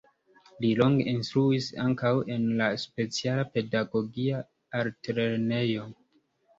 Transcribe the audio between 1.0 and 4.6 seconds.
instruis ankaŭ en la speciala pedagogia